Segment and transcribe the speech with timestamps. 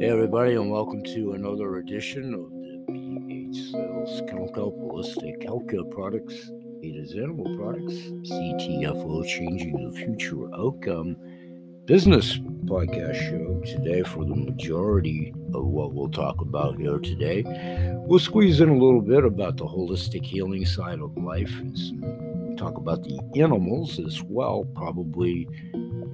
[0.00, 6.50] Hey, everybody, and welcome to another edition of the BH Sales Holistic Healthcare Products,
[6.80, 11.18] It is Animal Products, CTFO Changing the Future Outcome
[11.84, 13.60] Business Podcast Show.
[13.70, 17.44] Today, for the majority of what we'll talk about here today,
[18.06, 22.56] we'll squeeze in a little bit about the holistic healing side of life and some,
[22.56, 25.46] talk about the animals as well, probably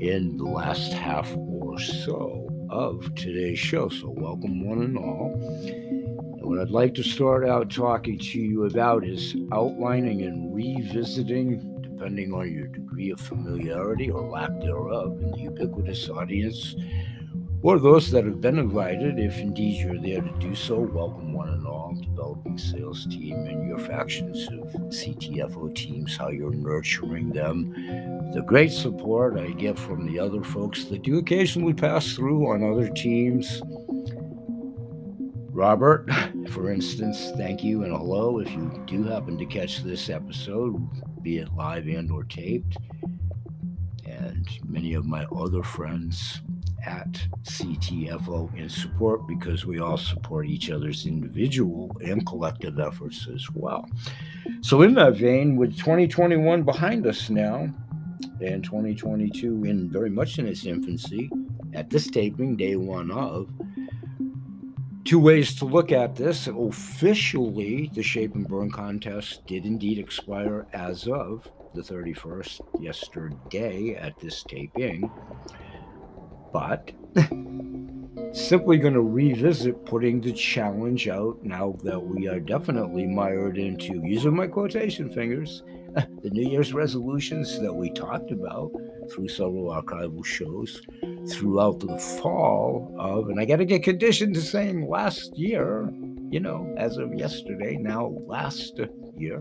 [0.00, 3.88] in the last half or so of today's show.
[3.88, 5.33] So, welcome, one and all.
[5.65, 11.83] And what I'd like to start out talking to you about is outlining and revisiting,
[11.83, 16.74] depending on your degree of familiarity or lack thereof, in the ubiquitous audience,
[17.62, 21.48] or those that have been invited, if indeed you're there to do so, welcome one
[21.48, 27.73] and all, developing sales team and your factions of CTFO teams, how you're nurturing them,
[28.32, 32.62] the great support I get from the other folks that do occasionally pass through on
[32.62, 33.62] other teams.
[35.51, 36.09] Robert,
[36.51, 40.76] for instance, thank you and hello if you do happen to catch this episode,
[41.23, 42.76] be it live and or taped.
[44.04, 46.40] And many of my other friends
[46.87, 53.46] at CTFO in support because we all support each other's individual and collective efforts as
[53.52, 53.88] well.
[54.62, 57.68] So, in that vein, with 2021 behind us now,
[58.40, 61.30] and 2022 in very much in its infancy
[61.74, 63.50] at this taping day one of
[65.04, 70.66] two ways to look at this officially the shape and burn contest did indeed expire
[70.72, 75.10] as of the 31st yesterday at this taping
[76.56, 76.91] but
[78.32, 84.00] simply going to revisit putting the challenge out now that we are definitely mired into
[84.03, 85.62] using my quotation fingers
[86.22, 88.72] the New Year's resolutions that we talked about
[89.10, 90.81] through several archival shows
[91.31, 95.91] throughout the fall of, and I got to get conditioned to saying last year,
[96.31, 98.81] you know, as of yesterday, now last
[99.19, 99.41] year,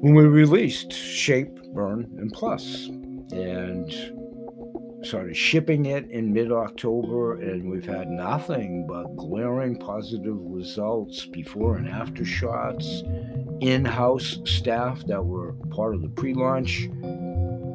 [0.00, 2.90] when we released Shape, Burn, and Plus.
[3.32, 3.92] And
[5.02, 11.76] started shipping it in mid October, and we've had nothing but glaring positive results before
[11.76, 13.02] and after shots.
[13.60, 16.88] In house staff that were part of the pre launch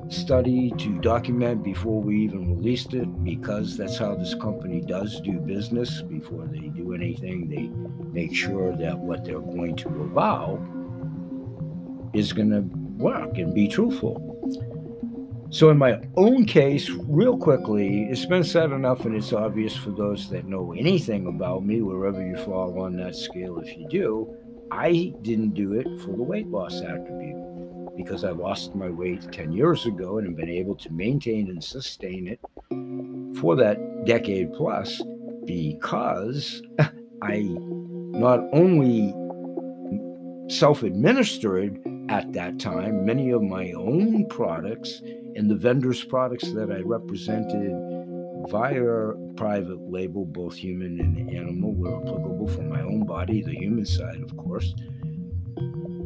[0.09, 5.40] study to document before we even released it because that's how this company does do
[5.40, 6.02] business.
[6.02, 7.70] Before they do anything, they
[8.12, 10.59] make sure that what they're going to avow
[12.14, 12.62] is going to
[13.02, 14.30] work and be truthful.
[15.53, 19.91] So, in my own case, real quickly, it's been said enough, and it's obvious for
[19.91, 24.36] those that know anything about me, wherever you fall on that scale, if you do,
[24.72, 27.38] I didn't do it for the weight loss attribute
[27.96, 31.64] because I lost my weight 10 years ago and have been able to maintain and
[31.64, 32.40] sustain it
[33.40, 33.78] for that
[34.08, 35.03] decade plus
[35.46, 36.64] because
[37.22, 39.14] I not only
[40.52, 45.00] self administered at that time many of my own products
[45.36, 47.74] and the vendors' products that I represented
[48.50, 53.86] via private label, both human and animal, were applicable for my own body, the human
[53.86, 54.74] side, of course.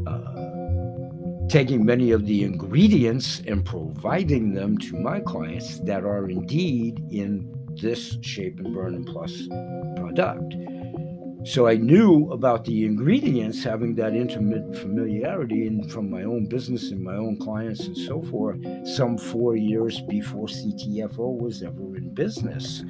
[0.06, 7.02] Uh, taking many of the ingredients and providing them to my clients that are indeed
[7.09, 9.48] in this Shape and Burn and Plus
[9.96, 10.56] product.
[11.47, 16.91] So I knew about the ingredients, having that intimate familiarity, and from my own business
[16.91, 22.13] and my own clients and so forth, some four years before CTFO was ever in
[22.13, 22.84] business.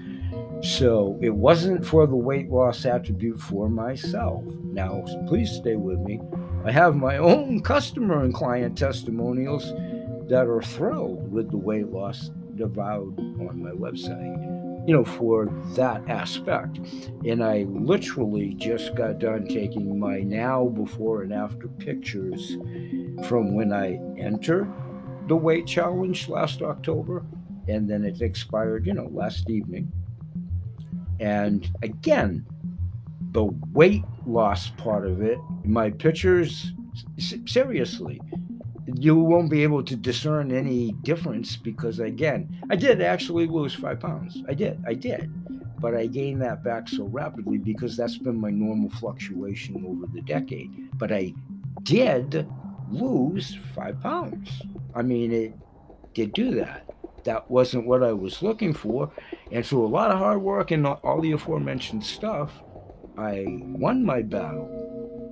[0.63, 4.43] So it wasn't for the weight loss attribute for myself.
[4.63, 6.19] Now, please stay with me.
[6.65, 9.71] I have my own customer and client testimonials
[10.29, 14.56] that are thrilled with the weight loss devoured on my website
[14.87, 16.79] you know, for that aspect.
[17.25, 22.55] And I literally just got done taking my now, before, and after pictures
[23.27, 24.71] from when I entered
[25.27, 27.25] the weight challenge last October.
[27.67, 29.91] And then it expired, you know, last evening.
[31.19, 32.45] And again,
[33.31, 33.43] the
[33.73, 36.71] weight loss part of it, my pictures,
[37.17, 38.21] seriously,
[38.95, 43.99] you won't be able to discern any difference because again i did actually lose five
[43.99, 44.41] pounds.
[44.47, 45.31] I did i did.
[45.79, 50.21] But i gained that back so rapidly because that's been my normal fluctuation over the
[50.21, 50.89] decade.
[50.97, 51.33] But i
[51.83, 52.47] did
[52.89, 54.49] lose five pounds.
[54.95, 55.53] I mean it
[56.13, 56.89] did do that.
[57.25, 59.11] That wasn't what i was looking for.
[59.51, 62.63] And through a lot of hard work and all the aforementioned stuff
[63.17, 64.69] i won my battle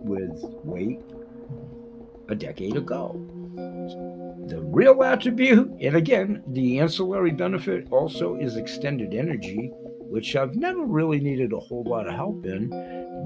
[0.04, 1.00] with weight
[2.30, 3.16] a decade ago
[4.48, 9.72] the real attribute, and again, the ancillary benefit also is extended energy,
[10.02, 12.70] which I've never really needed a whole lot of help in,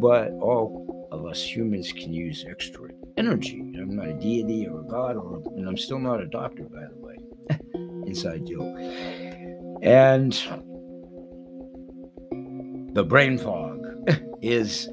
[0.01, 3.59] but all of us humans can use extra energy.
[3.77, 6.85] I'm not a deity or a god, or, and I'm still not a doctor, by
[6.89, 7.17] the way.
[8.07, 8.77] Inside joke.
[9.81, 10.33] And
[12.93, 13.85] the brain fog
[14.41, 14.89] is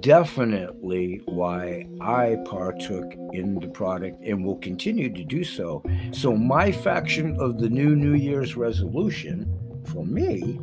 [0.00, 5.82] definitely why I partook in the product and will continue to do so.
[6.12, 9.52] So, my faction of the new New Year's resolution
[9.84, 10.60] for me,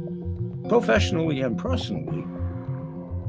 [0.69, 2.25] professionally and personally,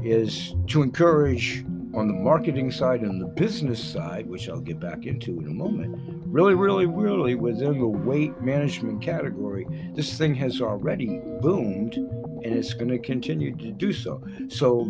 [0.03, 1.65] is to encourage
[1.97, 5.53] on the marketing side and the business side, which I'll get back into in a
[5.53, 5.97] moment,
[6.27, 9.65] really, really, really within the weight management category,
[9.95, 14.21] this thing has already boomed and it's going to continue to do so.
[14.47, 14.81] So,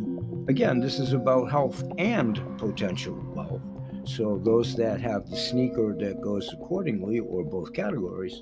[0.50, 3.62] again, this is about health and potential wealth.
[4.04, 8.42] So, those that have the sneaker that goes accordingly, or both categories,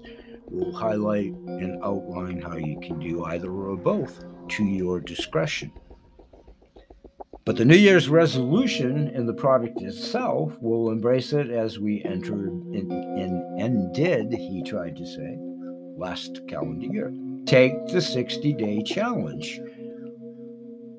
[0.50, 5.72] will highlight and outline how you can do either or both to your discretion.
[7.46, 12.50] But the New Year's resolution in the product itself will embrace it as we entered
[12.74, 15.38] in, and did, he tried to say,
[15.96, 17.14] last calendar year.
[17.46, 19.62] Take the 60 day challenge.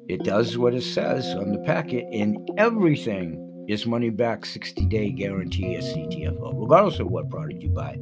[0.09, 5.11] It does what it says on the packet, and everything is money back 60 day
[5.11, 7.99] guarantee at CTFO, regardless of what product you buy.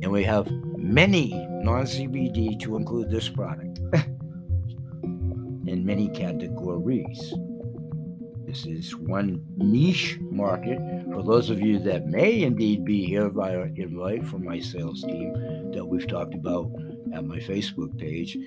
[0.00, 1.30] And we have many
[1.64, 3.80] non CBD to include this product
[5.02, 7.34] in many categories.
[8.48, 10.78] This is one niche market
[11.12, 15.70] for those of you that may indeed be here via invite from my sales team
[15.74, 16.70] that we've talked about
[17.12, 18.38] at my Facebook page.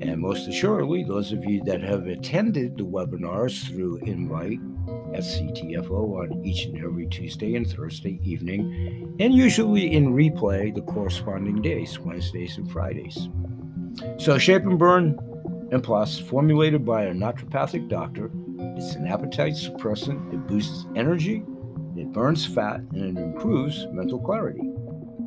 [0.00, 4.60] And most assuredly, those of you that have attended the webinars through invite
[5.12, 10.82] at CTFO on each and every Tuesday and Thursday evening, and usually in replay the
[10.82, 13.28] corresponding days, Wednesdays and Fridays.
[14.18, 15.18] So, Shape and Burn
[15.72, 18.30] and Plus, formulated by a naturopathic doctor,
[18.76, 20.32] it's an appetite suppressant.
[20.32, 21.44] It boosts energy,
[21.96, 24.60] it burns fat, and it improves mental clarity.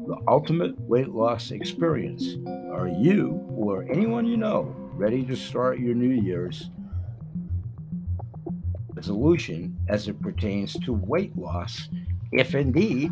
[0.07, 2.37] The ultimate weight loss experience.
[2.71, 6.69] Are you or anyone you know ready to start your New Year's
[8.93, 11.89] resolution as it pertains to weight loss?
[12.31, 13.11] If indeed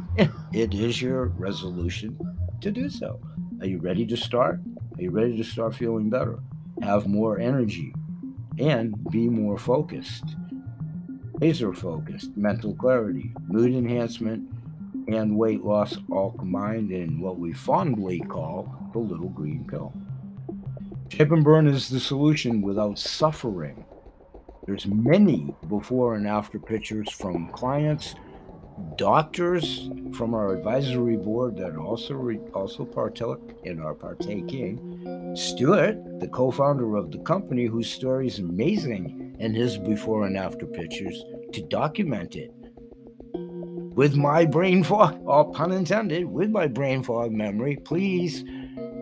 [0.54, 2.18] it is your resolution
[2.62, 3.20] to do so.
[3.62, 4.62] Are you ready to start?
[4.98, 6.40] Are you ready to start feeling better?
[6.82, 7.94] Have more energy,
[8.60, 10.24] and be more focused.
[11.40, 14.48] Laser focused, mental clarity, mood enhancement,
[15.08, 19.94] and weight loss all combined in what we fondly call the little green pill.
[21.10, 23.86] Shape and burn is the solution without suffering.
[24.66, 28.14] There's many before and after pictures from clients
[28.96, 34.89] doctors from our advisory board that also re- also partake and are partaking.
[35.34, 40.66] Stuart, the co-founder of the company, whose story is amazing, and his before and after
[40.66, 41.24] pictures
[41.54, 42.54] to document it.
[43.34, 48.44] With my brain fog, all pun intended, with my brain fog memory, please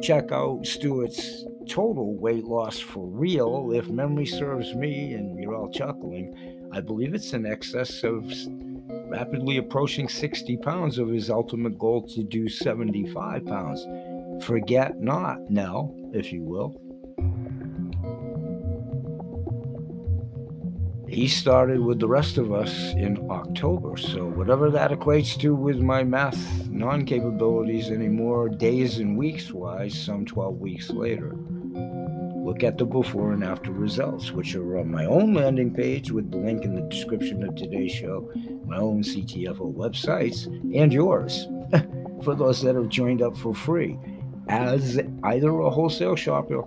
[0.02, 3.72] check out Stuart's total weight loss for real.
[3.74, 8.32] If memory serves me, and you're all chuckling, I believe it's in excess of
[9.10, 13.86] rapidly approaching 60 pounds of his ultimate goal to do 75 pounds.
[14.44, 16.82] Forget not, Nell, if you will.
[21.08, 25.80] He started with the rest of us in October, so whatever that equates to with
[25.80, 31.36] my math non capabilities anymore, days and weeks wise, some 12 weeks later.
[32.48, 36.30] Look at the before and after results, which are on my own landing page with
[36.30, 38.30] the link in the description of today's show,
[38.66, 41.48] my own CTFO websites, and yours
[42.24, 43.98] for those that have joined up for free.
[44.50, 46.64] As either a wholesale shopper,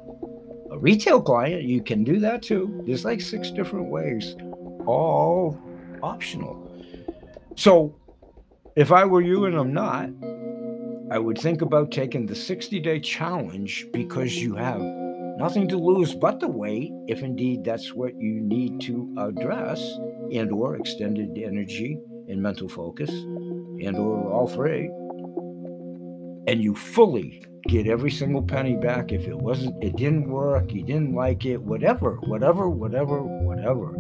[0.70, 2.82] a retail client, you can do that too.
[2.86, 4.36] There's like six different ways,
[4.86, 5.58] all
[6.02, 6.70] optional.
[7.56, 7.94] So
[8.76, 10.10] if I were you and I'm not,
[11.10, 16.14] I would think about taking the 60 day challenge because you have nothing to lose
[16.14, 19.80] but the weight if indeed that's what you need to address
[20.32, 24.86] and or extended energy and mental focus and or all three
[26.46, 30.82] and you fully get every single penny back if it wasn't it didn't work you
[30.82, 33.94] didn't like it whatever whatever whatever whatever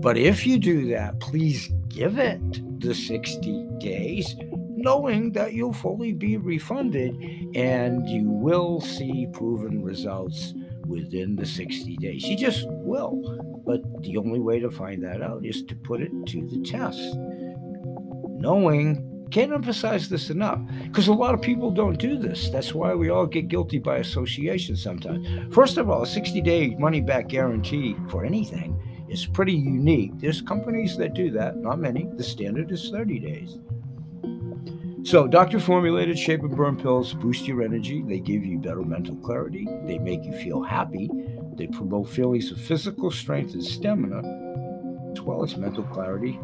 [0.00, 4.34] but if you do that please give it the 60 days
[4.84, 7.14] knowing that you'll fully be refunded
[7.54, 10.52] and you will see proven results
[10.86, 12.24] within the 60 days.
[12.24, 13.62] You just will.
[13.64, 17.00] But the only way to find that out is to put it to the test.
[18.36, 22.50] Knowing Can't emphasize this enough because a lot of people don't do this.
[22.50, 25.26] That's why we all get guilty by association sometimes.
[25.54, 30.12] First of all, a 60 day money back guarantee for anything is pretty unique.
[30.16, 32.08] There's companies that do that, not many.
[32.16, 33.58] The standard is 30 days.
[35.04, 38.02] So, doctor formulated shape and burn pills boost your energy.
[38.02, 39.68] They give you better mental clarity.
[39.84, 41.10] They make you feel happy.
[41.56, 44.22] They promote feelings of physical strength and stamina,
[45.12, 46.40] as well as mental clarity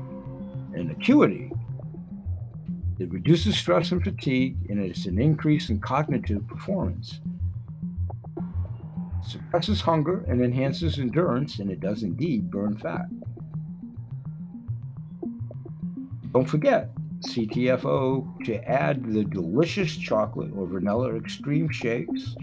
[0.74, 1.50] and acuity.
[3.00, 7.20] It reduces stress and fatigue, and it's an increase in cognitive performance.
[8.36, 13.06] It suppresses hunger and enhances endurance, and it does indeed burn fat.
[16.34, 16.90] Don't forget,
[17.20, 22.36] CTFO to add the delicious chocolate or vanilla extreme shakes.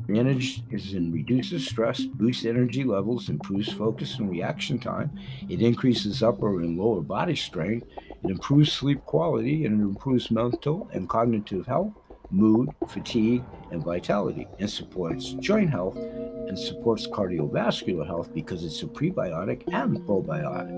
[0.00, 5.12] Advantage is in reduces stress, boosts energy levels, improves focus and reaction time.
[5.48, 7.86] It increases upper and lower body strength.
[8.24, 11.92] It improves sleep quality and it improves mental and cognitive health,
[12.30, 18.86] mood, fatigue, and vitality, and supports joint health and supports cardiovascular health because it's a
[18.86, 20.70] prebiotic and probiotic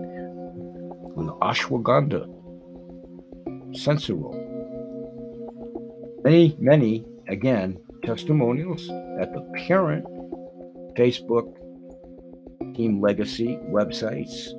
[1.14, 2.28] with ashwagandha
[3.74, 4.34] Sensoril.
[6.22, 8.88] Many, many, again, testimonials
[9.20, 10.04] at the parent
[10.96, 11.54] Facebook
[12.74, 14.50] Team Legacy websites,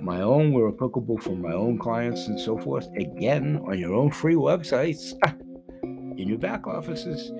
[0.00, 2.86] my own, were applicable for my own clients and so forth.
[2.96, 5.34] Again, on your own free websites, ah,
[5.82, 7.30] in your back offices.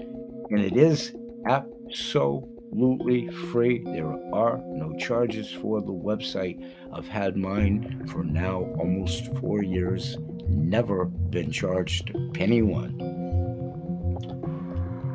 [0.51, 1.15] And it is
[1.47, 3.85] absolutely free.
[3.85, 6.69] There are no charges for the website.
[6.93, 10.17] I've had mine for now almost four years
[10.49, 13.01] never been charged a penny one.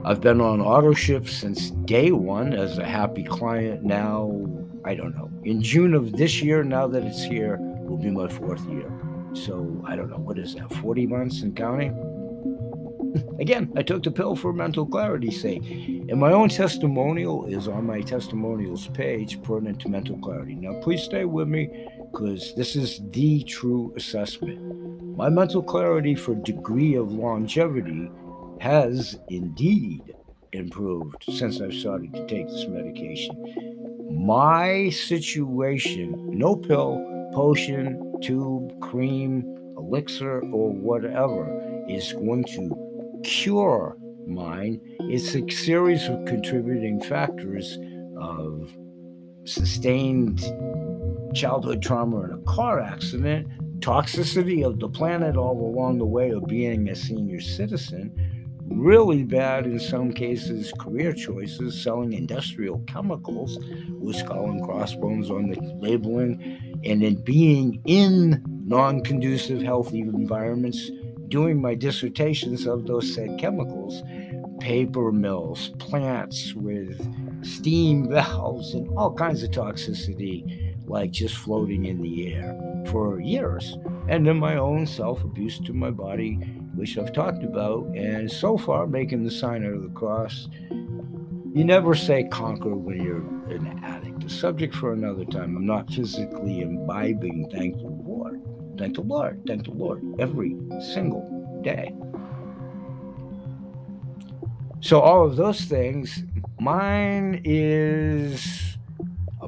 [0.06, 4.32] I've been on auto ship since day one as a happy client now.
[4.88, 5.30] I don't know.
[5.44, 8.90] In June of this year, now that it's here, will be my fourth year.
[9.34, 10.16] So I don't know.
[10.16, 11.92] What is that, 40 months and counting?
[13.42, 15.62] Again, I took the pill for mental clarity's sake.
[15.68, 20.56] And my own testimonial is on my testimonials page, pertinent to mental clarity.
[20.56, 21.70] Now, please stay with me
[22.10, 25.18] because this is the true assessment.
[25.18, 28.10] My mental clarity for degree of longevity
[28.62, 30.16] has indeed
[30.54, 33.87] improved since I've started to take this medication.
[34.10, 39.44] My situation, no pill, potion, tube, cream,
[39.78, 44.82] elixir, or whatever, is going to cure mine.
[45.02, 47.78] It's a series of contributing factors
[48.20, 48.76] of
[49.46, 50.42] sustained
[51.34, 53.48] childhood trauma in a car accident,
[53.80, 58.12] toxicity of the planet all along the way of being a senior citizen,
[58.70, 63.58] really bad in some cases career choices, selling industrial chemicals
[63.90, 70.92] with skull and crossbones on the labeling, and then being in non conducive healthy environments,
[71.30, 74.04] doing my dissertations of those said chemicals,
[74.60, 82.02] paper mills, plants with steam valves, and all kinds of toxicity like just floating in
[82.02, 83.78] the air for years.
[84.08, 86.40] And then my own self abuse to my body,
[86.78, 90.48] which I've talked about, and so far making the sign of the cross.
[90.70, 94.24] You never say conquer when you're an addict.
[94.24, 95.58] A subject for another time.
[95.58, 98.42] I'm not physically imbibing, thank the Lord.
[98.78, 99.42] Thank the Lord.
[99.48, 100.56] Thank the Lord every
[100.94, 101.94] single day.
[104.82, 106.24] So, all of those things,
[106.60, 108.77] mine is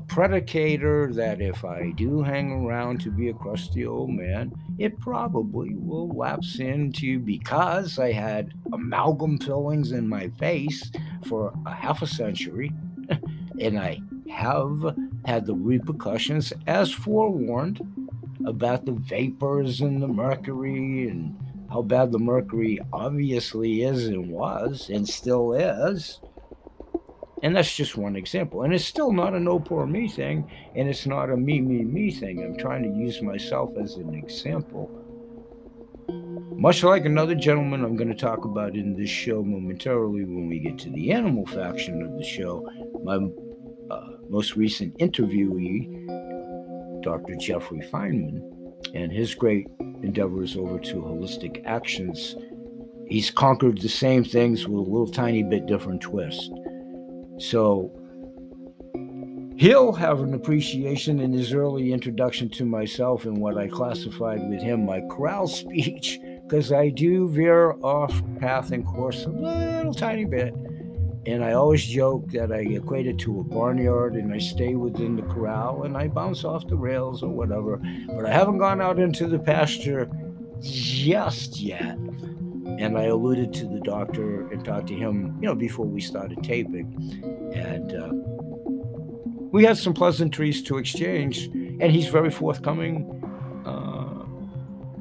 [0.02, 5.76] predicator that if I do hang around to be a crusty old man, it probably
[5.76, 10.92] will lapse into because I had amalgam fillings in my face
[11.26, 12.72] for a half a century,
[13.60, 17.82] and I have had the repercussions as forewarned
[18.46, 21.38] about the vapors and the mercury and
[21.70, 26.20] how bad the mercury obviously is and was and still is
[27.44, 28.64] and that's just one example.
[28.64, 31.84] And it's still not a no poor me thing, and it's not a me, me,
[31.84, 32.44] me thing.
[32.44, 34.90] I'm trying to use myself as an example.
[36.52, 40.60] Much like another gentleman I'm going to talk about in this show momentarily when we
[40.60, 42.70] get to the animal faction of the show,
[43.04, 43.18] my
[43.90, 46.06] uh, most recent interviewee,
[47.02, 47.36] Dr.
[47.36, 48.42] Jeffrey Feinman,
[48.94, 52.36] and his great endeavors over to Holistic Actions.
[53.08, 56.52] He's conquered the same things with a little tiny bit different twist.
[57.40, 57.92] So
[59.58, 64.62] he'll have an appreciation in his early introduction to myself and what I classified with
[64.62, 70.26] him my corral speech, because I do veer off path and course a little tiny
[70.26, 70.54] bit.
[71.26, 75.16] And I always joke that I equate it to a barnyard and I stay within
[75.16, 77.82] the corral and I bounce off the rails or whatever.
[78.08, 80.10] But I haven't gone out into the pasture
[80.62, 81.98] just yet.
[82.80, 86.42] And I alluded to the doctor and talked to him, you know, before we started
[86.42, 86.96] taping.
[87.54, 88.14] And uh,
[89.52, 91.48] we had some pleasantries to exchange.
[91.48, 93.22] And he's very forthcoming
[93.66, 94.24] uh,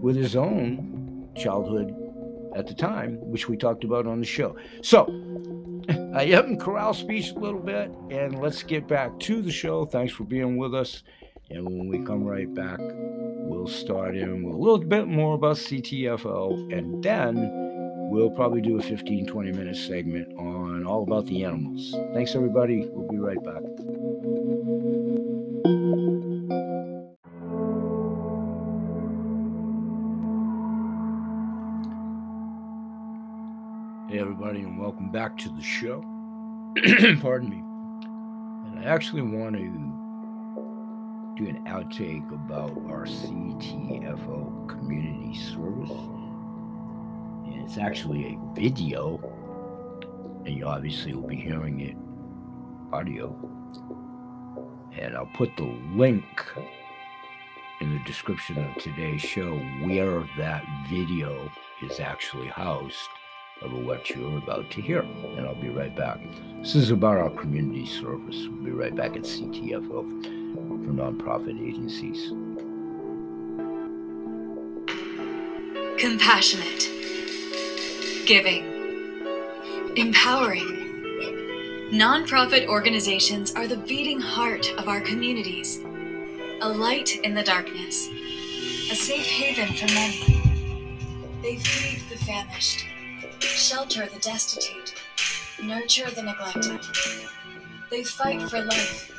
[0.01, 1.95] with his own childhood
[2.57, 4.57] at the time, which we talked about on the show.
[4.83, 5.07] So
[5.89, 9.85] I am corral speech a little bit, and let's get back to the show.
[9.85, 11.05] Thanks for being with us.
[11.51, 15.57] And when we come right back, we'll start in with a little bit more about
[15.59, 17.68] CTFO, and then
[18.09, 21.95] we'll probably do a 15 20 minute segment on all about the animals.
[22.15, 22.87] Thanks, everybody.
[22.91, 23.63] We'll be right back.
[34.11, 36.01] Hey, everybody, and welcome back to the show.
[37.21, 37.63] Pardon me.
[38.71, 39.89] And I actually want to
[41.37, 46.18] do an outtake about our CTFO community service.
[47.79, 49.21] It's actually a video,
[50.45, 51.95] and you obviously will be hearing it
[52.93, 53.33] audio.
[54.99, 56.25] And I'll put the link
[57.81, 62.97] in the description of today's show where that video is actually housed
[63.63, 65.03] of what you're about to hear.
[65.03, 66.19] And I'll be right back.
[66.59, 68.49] This is about our community service.
[68.49, 72.33] We'll be right back at CTFO for nonprofit agencies.
[75.97, 76.98] Compassionate,
[78.29, 78.63] giving,
[79.97, 80.77] empowering.
[81.91, 85.79] Nonprofit organizations are the beating heart of our communities,
[86.61, 88.07] a light in the darkness,
[88.91, 90.43] a safe haven for many.
[91.41, 92.85] They feed the famished
[93.41, 95.03] shelter the destitute,
[95.65, 96.81] nurture the neglected.
[97.91, 99.11] They fight for life,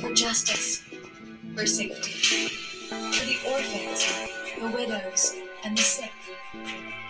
[0.00, 0.84] for justice,
[1.54, 2.48] for safety,
[2.90, 4.28] for the orphans,
[4.60, 6.12] the widows, and the sick.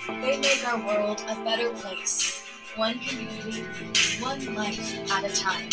[0.08, 2.42] They make our world a better place,
[2.76, 3.62] one community,
[4.20, 5.68] one life at a time.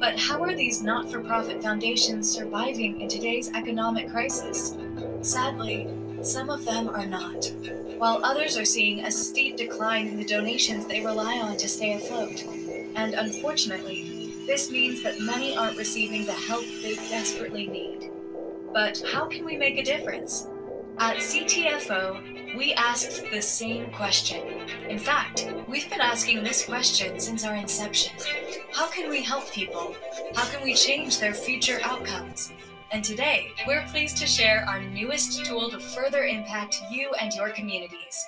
[0.00, 4.78] But how are these not for profit foundations surviving in today's economic crisis?
[5.20, 5.88] Sadly,
[6.22, 7.52] some of them are not,
[7.98, 11.92] while others are seeing a steep decline in the donations they rely on to stay
[11.92, 12.44] afloat.
[12.94, 18.10] And unfortunately, this means that many aren't receiving the help they desperately need.
[18.72, 20.46] But how can we make a difference?
[20.98, 24.42] At CTFO, we asked the same question.
[24.88, 28.16] In fact, we've been asking this question since our inception.
[28.72, 29.94] How can we help people?
[30.34, 32.52] How can we change their future outcomes?
[32.92, 37.50] And today, we're pleased to share our newest tool to further impact you and your
[37.50, 38.26] communities.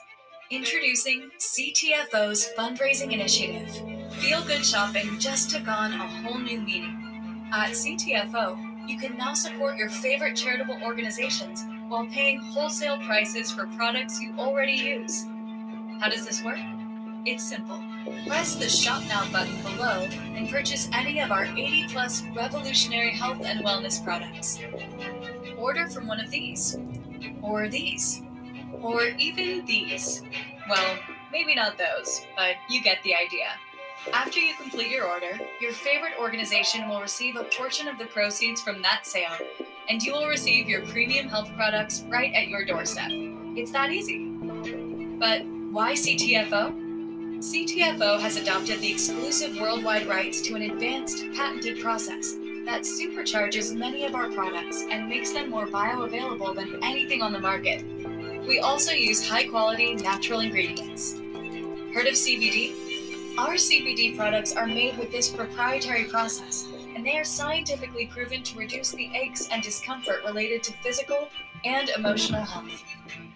[0.50, 3.70] Introducing CTFO's fundraising initiative.
[4.14, 7.48] Feel Good Shopping just took on a whole new meaning.
[7.52, 13.66] At CTFO, you can now support your favorite charitable organizations while paying wholesale prices for
[13.68, 15.24] products you already use.
[16.00, 16.58] How does this work?
[17.24, 17.82] It's simple.
[18.26, 20.02] Press the Shop Now button below
[20.34, 24.58] and purchase any of our 80 plus revolutionary health and wellness products.
[25.56, 26.78] Order from one of these,
[27.42, 28.22] or these,
[28.80, 30.22] or even these.
[30.68, 30.98] Well,
[31.32, 33.48] maybe not those, but you get the idea.
[34.12, 38.60] After you complete your order, your favorite organization will receive a portion of the proceeds
[38.62, 39.36] from that sale,
[39.88, 43.10] and you will receive your premium health products right at your doorstep.
[43.10, 44.26] It's that easy.
[45.18, 46.86] But why CTFO?
[47.38, 54.04] CTFO has adopted the exclusive worldwide rights to an advanced patented process that supercharges many
[54.04, 57.84] of our products and makes them more bioavailable than anything on the market.
[58.46, 61.14] We also use high quality natural ingredients.
[61.94, 62.74] Heard of CBD?
[63.38, 66.66] Our CBD products are made with this proprietary process,
[66.98, 71.28] and they are scientifically proven to reduce the aches and discomfort related to physical
[71.64, 72.82] and emotional health.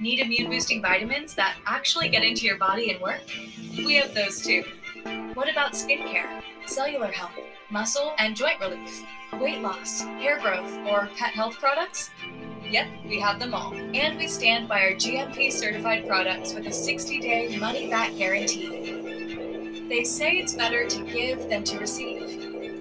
[0.01, 3.23] Need immune boosting vitamins that actually get into your body and work?
[3.77, 4.65] We have those too.
[5.35, 7.31] What about skincare, cellular health,
[7.71, 12.11] muscle and joint relief, weight loss, hair growth, or pet health products?
[12.69, 13.75] Yep, we have them all.
[13.75, 19.87] And we stand by our GMP certified products with a 60 day money back guarantee.
[19.89, 22.22] They say it's better to give than to receive.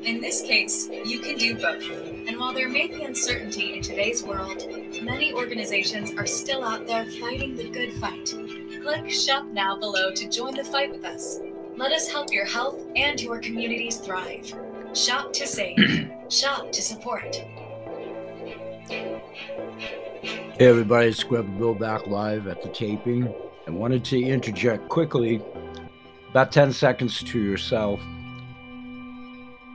[0.04, 1.84] In this case, you can do both.
[2.28, 4.66] And while there may be uncertainty in today's world,
[5.04, 8.34] many organizations are still out there fighting the good fight.
[8.82, 11.40] Click Shop Now below to join the fight with us.
[11.78, 14.52] Let us help your health and your communities thrive.
[14.94, 17.36] Shop to save, shop to support.
[18.88, 23.32] Hey everybody, it's Grub Bill back live at the taping.
[23.68, 25.44] I wanted to interject quickly,
[26.32, 28.02] about 10 seconds to yourself.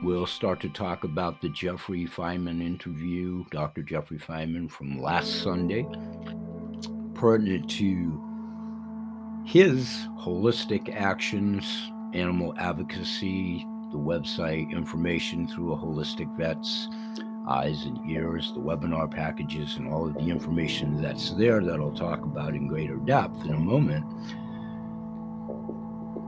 [0.03, 3.81] We'll start to talk about the Jeffrey Feinman interview, Dr.
[3.81, 5.87] Jeffrey Feinman from last Sunday
[7.15, 8.23] pertinent to
[9.43, 9.87] his
[10.19, 16.87] holistic actions, animal advocacy, the website information through a holistic vets,
[17.49, 21.91] eyes and ears, the webinar packages, and all of the information that's there that I'll
[21.91, 24.05] talk about in greater depth in a moment.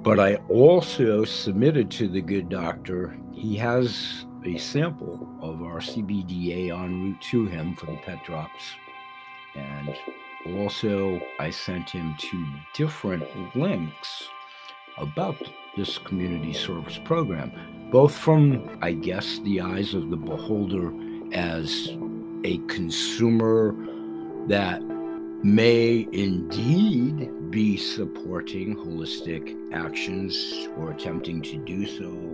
[0.02, 6.78] But I also submitted to the good doctor, he has a sample of our CBDA
[6.78, 8.76] en route to him for the pet drops.
[9.56, 9.96] And
[10.58, 13.24] also, I sent him two different
[13.56, 14.28] links
[14.98, 15.38] about
[15.78, 17.52] this community service program,
[17.92, 20.92] both from, I guess, the eyes of the beholder
[21.32, 21.96] as
[22.44, 23.74] a consumer
[24.48, 24.82] that
[25.44, 32.29] may indeed be supporting holistic actions or attempting to do so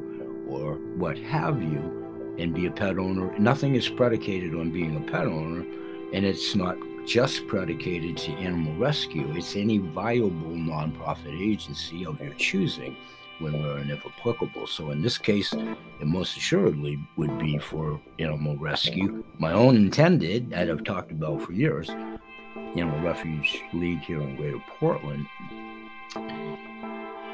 [0.47, 3.37] or what have you and be a pet owner.
[3.39, 5.65] Nothing is predicated on being a pet owner,
[6.13, 9.31] and it's not just predicated to animal rescue.
[9.35, 12.95] It's any viable nonprofit agency of your choosing
[13.39, 14.67] when we're and if applicable.
[14.67, 19.23] So in this case, it most assuredly would be for animal rescue.
[19.37, 21.89] My own intended, that I've talked about for years,
[22.55, 25.27] Animal Refuge League here in Greater Portland.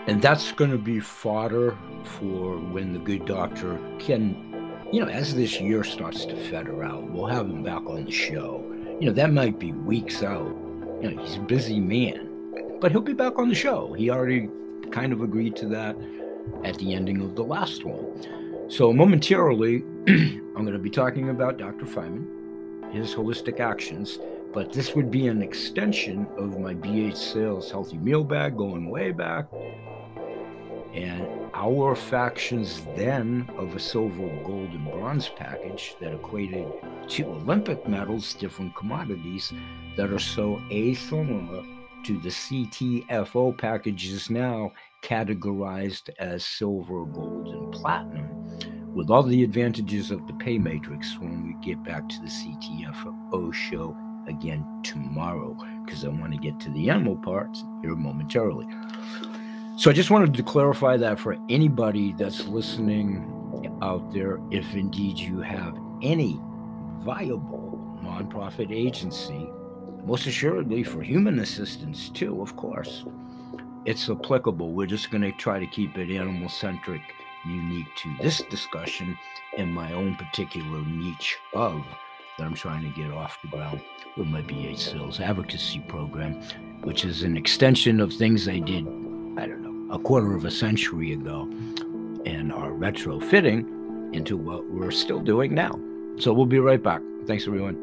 [0.07, 4.35] And that's going to be fodder for when the good doctor can,
[4.91, 8.11] you know, as this year starts to feather out, we'll have him back on the
[8.11, 8.65] show.
[8.99, 10.55] You know, that might be weeks out.
[11.01, 13.93] You know, he's a busy man, but he'll be back on the show.
[13.93, 14.49] He already
[14.91, 15.95] kind of agreed to that
[16.63, 18.69] at the ending of the last one.
[18.69, 21.85] So, momentarily, I'm going to be talking about Dr.
[21.85, 24.19] Feinman, his holistic actions,
[24.53, 29.11] but this would be an extension of my BH Sales Healthy Meal Bag going way
[29.11, 29.47] back.
[30.93, 36.67] And our factions then of a silver, gold, and bronze package that equated
[37.09, 39.53] to Olympic medals, different commodities
[39.95, 41.63] that are so asimilar
[42.03, 44.71] to the CTFO packages now
[45.03, 51.43] categorized as silver, gold, and platinum, with all the advantages of the pay matrix when
[51.45, 53.95] we get back to the CTFO show
[54.27, 58.67] again tomorrow, because I want to get to the animal parts here momentarily.
[59.81, 63.25] So I just wanted to clarify that for anybody that's listening
[63.81, 66.39] out there, if indeed you have any
[66.99, 69.49] viable nonprofit agency,
[70.05, 73.05] most assuredly for human assistance too, of course
[73.85, 74.71] it's applicable.
[74.71, 77.01] We're just going to try to keep it animal centric,
[77.47, 79.17] unique to this discussion
[79.57, 81.83] and my own particular niche of
[82.37, 83.81] that I'm trying to get off the ground
[84.15, 86.39] with my BH Sales advocacy program,
[86.83, 88.85] which is an extension of things I did,
[89.91, 91.41] a quarter of a century ago
[92.25, 95.77] and are retrofitting into what we're still doing now.
[96.17, 97.01] So we'll be right back.
[97.27, 97.75] Thanks, everyone.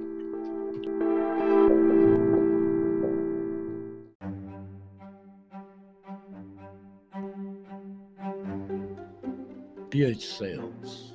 [9.91, 11.13] BH Sales,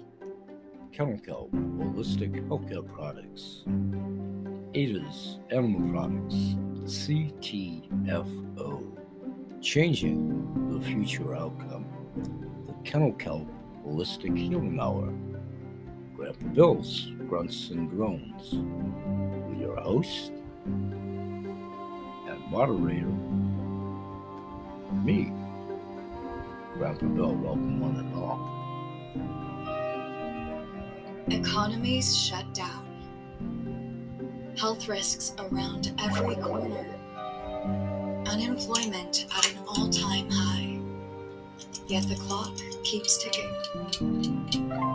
[0.92, 3.64] Chemical, Holistic Healthcare Products,
[4.76, 6.36] Ada's Animal Products,
[6.86, 8.84] CTFO,
[9.64, 10.43] Changing
[10.84, 11.86] Future Outcome,
[12.68, 13.48] the Kennel Kelp
[13.88, 15.14] Holistic Healing Hour,
[16.14, 18.54] Grandpa Bill's Grunts and Groans,
[19.50, 20.34] with your host
[20.66, 23.08] and moderator,
[25.06, 25.32] me,
[26.74, 27.34] Grandpa Bill.
[27.34, 28.50] Welcome one and all.
[31.30, 32.84] Economies shut down.
[34.58, 36.86] Health risks around every corner.
[38.28, 40.73] Unemployment at an all time high.
[41.88, 43.52] Yet the clock keeps ticking.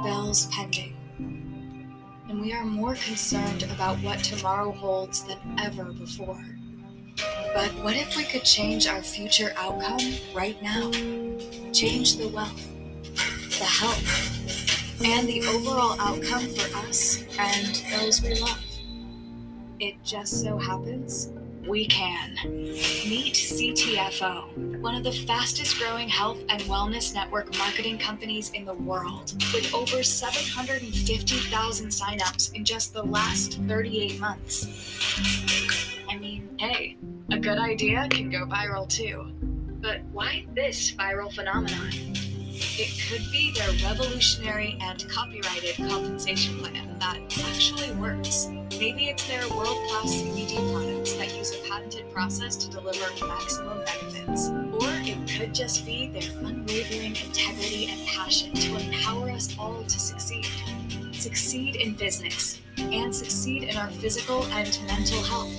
[0.04, 0.94] Bells pending.
[2.28, 6.44] And we are more concerned about what tomorrow holds than ever before.
[7.54, 10.00] But what if we could change our future outcome
[10.34, 10.90] right now?
[11.72, 12.68] Change the wealth,
[13.58, 18.64] the health, and the overall outcome for us and those we love.
[19.80, 21.30] It just so happens
[21.68, 22.34] we can.
[22.44, 28.74] Meet CTFO, one of the fastest growing health and wellness network marketing companies in the
[28.74, 34.66] world, with over 750,000 signups in just the last 38 months.
[36.08, 36.96] I mean, hey,
[37.30, 39.30] a good idea can go viral too.
[39.80, 41.90] But why this viral phenomenon?
[42.80, 48.46] It could be their revolutionary and copyrighted compensation plan that actually works.
[48.78, 53.78] Maybe it's their world class CBD products that use a patented process to deliver maximum
[53.84, 54.50] benefits.
[54.50, 59.98] Or it could just be their unwavering integrity and passion to empower us all to
[59.98, 60.46] succeed.
[61.10, 65.52] Succeed in business and succeed in our physical and mental health.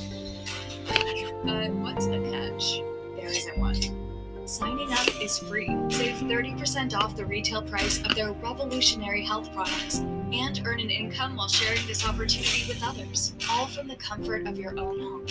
[1.44, 2.80] But what's the catch?
[3.18, 3.76] There isn't one.
[4.48, 5.68] Signing up is free.
[5.90, 10.00] Save 30% off the retail price of their revolutionary health products
[10.32, 14.58] and earn an income while sharing this opportunity with others, all from the comfort of
[14.58, 15.26] your own home.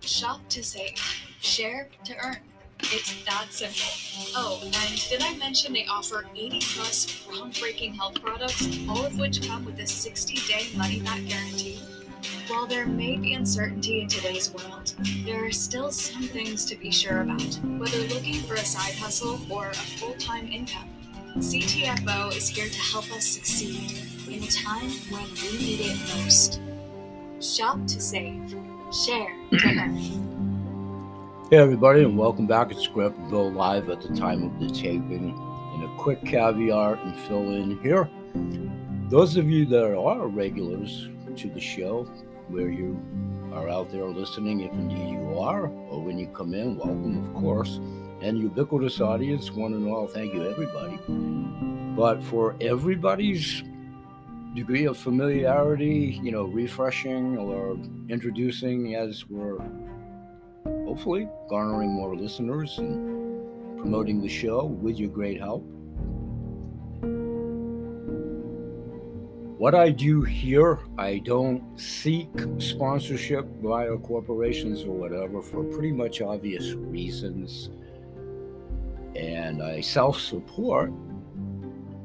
[0.00, 0.98] Shop to save,
[1.40, 2.36] share to earn.
[2.84, 4.32] It's that simple.
[4.34, 9.46] Oh, and did I mention they offer 80 plus groundbreaking health products, all of which
[9.46, 11.79] come with a 60 day money back guarantee?
[12.50, 14.92] While there may be uncertainty in today's world,
[15.24, 17.40] there are still some things to be sure about,
[17.78, 20.88] whether looking for a side hustle or a full time income.
[21.36, 26.60] CTFO is here to help us succeed in a time when we need it most.
[27.40, 28.50] Shop to save,
[28.92, 31.46] share to earn.
[31.50, 32.72] Hey, everybody, and welcome back.
[32.92, 35.38] Grandpa Bill live at the time of the taping.
[35.74, 38.10] And a quick caveat and fill in here.
[39.08, 42.08] Those of you that are regulars to the show,
[42.50, 43.00] where you
[43.52, 47.34] are out there listening, if indeed you are, or when you come in, welcome, of
[47.34, 47.80] course.
[48.22, 50.98] And ubiquitous audience, one and all, thank you, everybody.
[51.96, 53.62] But for everybody's
[54.54, 59.58] degree of familiarity, you know, refreshing or introducing as we're
[60.86, 65.64] hopefully garnering more listeners and promoting the show with your great help.
[69.60, 76.22] What I do here, I don't seek sponsorship via corporations or whatever for pretty much
[76.22, 77.68] obvious reasons.
[79.14, 80.88] And I self support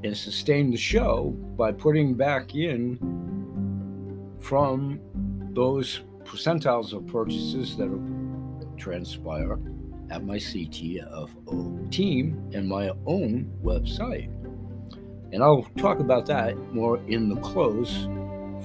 [0.04, 3.00] and sustain the show by putting back in
[4.42, 5.00] from
[5.54, 7.90] those percentiles of purchases that
[8.76, 9.58] transpire
[10.10, 14.35] at my CTFO team and my own website.
[15.36, 18.08] And I'll talk about that more in the close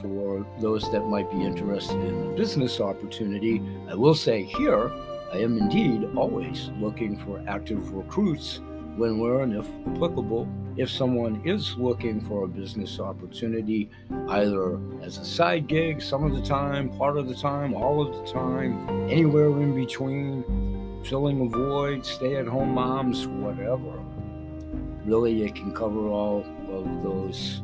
[0.01, 3.61] for those that might be interested in a business opportunity.
[3.89, 4.93] I will say here,
[5.33, 8.61] I am indeed always looking for active recruits
[8.95, 10.49] when where and if applicable.
[10.77, 13.91] If someone is looking for a business opportunity,
[14.29, 18.15] either as a side gig, some of the time, part of the time, all of
[18.15, 24.01] the time, anywhere in between, filling a void, stay at home moms, whatever
[25.05, 27.63] really it can cover all of those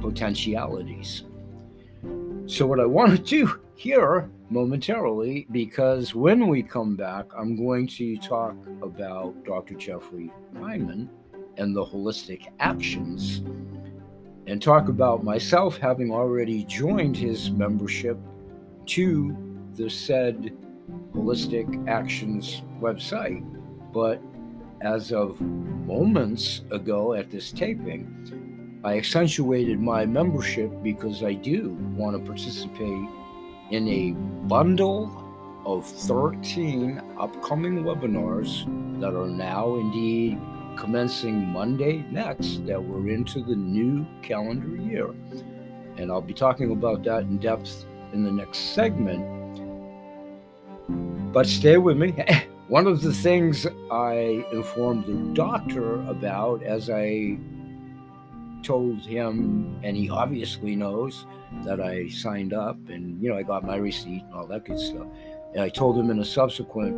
[0.00, 1.24] potentialities.
[2.46, 7.86] So, what I want to do here momentarily, because when we come back, I'm going
[7.88, 9.74] to talk about Dr.
[9.74, 11.10] Jeffrey Hyman
[11.56, 13.42] and the holistic actions
[14.46, 18.18] and talk about myself having already joined his membership
[18.86, 19.36] to
[19.74, 20.52] the said
[21.14, 23.42] holistic actions website.
[23.92, 24.22] But
[24.84, 32.16] as of moments ago at this taping, I accentuated my membership because I do want
[32.16, 33.08] to participate
[33.70, 34.12] in a
[34.46, 35.10] bundle
[35.64, 38.64] of 13 upcoming webinars
[39.00, 40.38] that are now indeed
[40.76, 45.14] commencing Monday next, that we're into the new calendar year.
[45.96, 49.24] And I'll be talking about that in depth in the next segment.
[51.32, 52.14] But stay with me.
[52.68, 57.36] One of the things I informed the doctor about, as I
[58.62, 61.26] told him, and he obviously knows
[61.64, 64.80] that I signed up and, you know, I got my receipt and all that good
[64.80, 65.06] stuff.
[65.52, 66.96] And I told him in a subsequent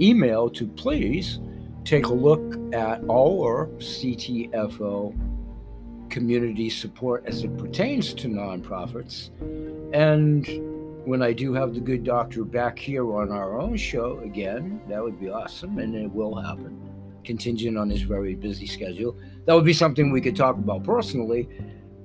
[0.00, 1.38] email to please
[1.84, 5.16] take a look at our CTFO
[6.10, 9.30] community support as it pertains to nonprofits
[9.94, 10.73] and
[11.04, 15.02] when I do have the good doctor back here on our own show again, that
[15.02, 16.80] would be awesome, and it will happen,
[17.24, 19.16] contingent on his very busy schedule.
[19.44, 21.48] That would be something we could talk about personally,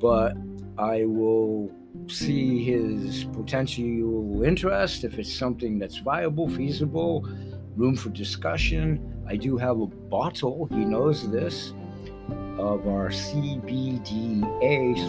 [0.01, 0.35] but
[0.77, 1.71] I will
[2.07, 7.27] see his potential interest if it's something that's viable, feasible,
[7.75, 9.23] room for discussion.
[9.27, 11.73] I do have a bottle, he knows this,
[12.57, 14.41] of our CBDA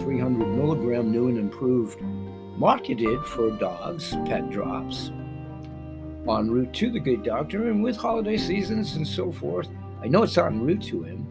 [0.03, 1.99] 300 milligram new and improved
[2.61, 5.09] marketed for dogs, pet drops,
[6.29, 9.67] en route to the good doctor, and with holiday seasons and so forth.
[10.03, 11.25] I know it's en route to him,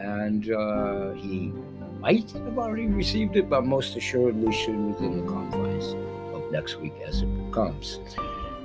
[0.00, 1.52] and uh, he
[2.00, 5.94] might have already received it, but most assuredly should within the confines
[6.34, 8.00] of next week as it comes.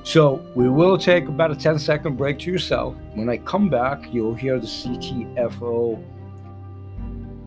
[0.01, 2.95] So we will take about a 10 second break to yourself.
[3.13, 6.03] When I come back, you'll hear the CTFO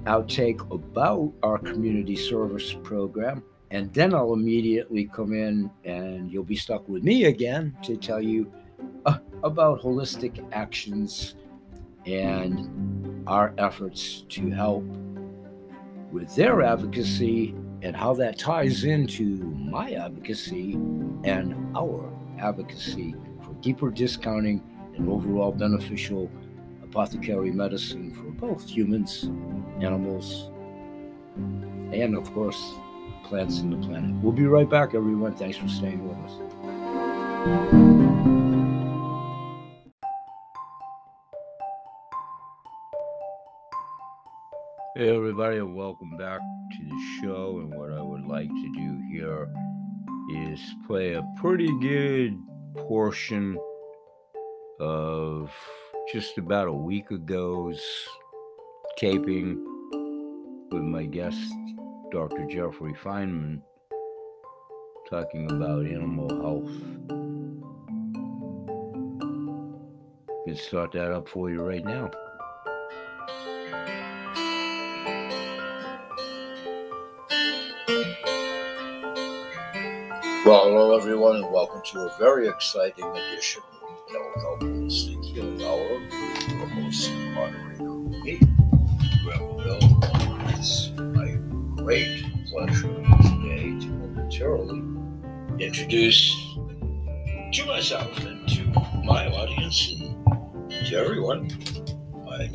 [0.05, 6.57] outtake about our community service program and then I'll immediately come in and you'll be
[6.57, 8.53] stuck with me again to tell you
[9.07, 11.37] uh, about holistic actions
[12.05, 14.85] and our efforts to help
[16.13, 20.75] with their advocacy and how that ties into my advocacy
[21.25, 24.63] and our advocacy for deeper discounting
[24.97, 26.31] and overall beneficial
[26.83, 29.31] apothecary medicine for both humans,
[29.81, 30.51] animals,
[31.91, 32.75] and of course,
[33.25, 34.15] plants in the planet.
[34.23, 35.35] We'll be right back, everyone.
[35.35, 36.33] Thanks for staying with us.
[44.95, 47.59] Hey, everybody, and welcome back to the show.
[47.61, 49.49] And what I would like to do here
[50.51, 52.39] is play a pretty good
[52.77, 53.59] portion
[54.81, 55.51] of
[56.13, 57.83] just about a week ago's
[58.99, 59.65] taping
[60.71, 61.53] with my guest,
[62.13, 62.45] Dr.
[62.45, 63.63] Jeffrey Feinman,
[65.09, 66.71] talking about animal health.
[70.45, 72.11] Can start that up for you right now.
[80.45, 83.63] Well, hello everyone, and welcome to a very exciting edition
[84.13, 84.82] of Health
[94.43, 96.35] to momentarily introduce
[97.53, 98.65] to myself and to
[99.05, 101.49] my audience and to everyone
[102.27, 102.51] my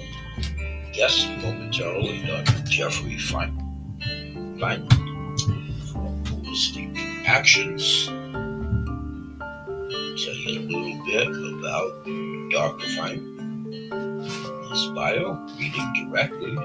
[0.91, 2.61] guest momentarily, Dr.
[2.65, 4.59] Jeffrey Feinman.
[4.59, 4.89] Feinman
[5.93, 8.07] from Holistic actions.
[10.25, 11.27] Tell you a little bit
[11.59, 11.91] about
[12.51, 12.87] Dr.
[12.97, 14.23] Feinman,
[14.71, 16.55] his bio, reading directly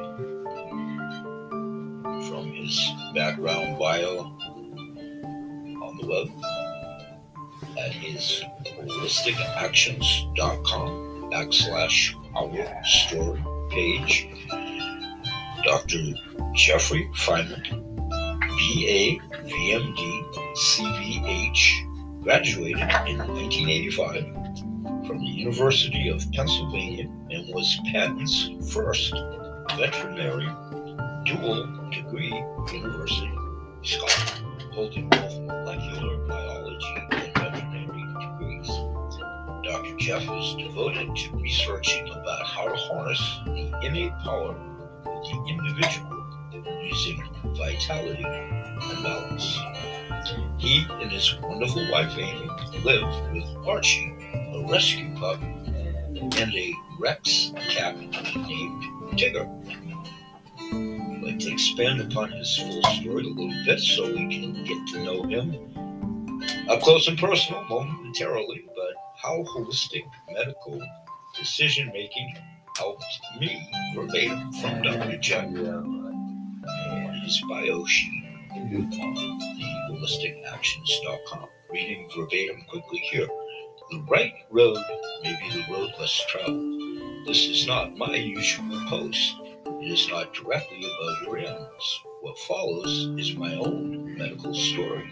[2.28, 4.36] from his background bio
[7.78, 13.38] at his holisticactions.com backslash our store
[13.70, 14.28] page.
[15.64, 15.98] Dr.
[16.54, 17.62] Jeffrey Feinman,
[18.40, 20.24] BA, VMD,
[20.56, 24.24] CVH, graduated in 1985
[25.06, 29.14] from the University of Pennsylvania and was Penn's first
[29.76, 30.48] veterinary
[31.24, 32.32] dual degree
[32.72, 33.32] university
[33.82, 38.68] scholar, holding both molecular biology and veterinary degrees.
[39.64, 39.96] Dr.
[39.98, 46.12] Jeff is devoted to researching about how to harness the innate power of the individual
[46.82, 47.22] using
[47.54, 49.58] vitality and balance.
[50.58, 52.48] He and his wonderful wife Amy
[52.82, 54.14] live with Archie,
[54.54, 58.84] a rescue pup, and a Rex cat named
[59.18, 59.46] Tigger.
[61.22, 65.04] Like to expand upon his full story a little bit so we can get to
[65.04, 65.72] know him
[66.68, 70.80] up close and personal momentarily, but how holistic medical
[71.38, 72.36] decision making
[72.76, 73.04] helped
[73.38, 75.16] me verbatim from Dr.
[75.18, 81.48] Jeff on his bio sheet on the holisticactions.com.
[81.70, 83.28] Reading verbatim quickly here.
[83.90, 84.78] The right road
[85.22, 87.26] may be the road less traveled.
[87.26, 89.36] This is not my usual post.
[89.82, 92.00] It is not directly about your animals.
[92.20, 95.08] What follows is my own medical story.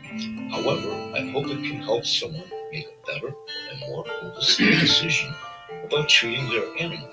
[0.52, 3.34] However, I hope it can help someone make a better
[3.72, 5.34] and more holistic decision
[5.82, 7.10] about treating their animal.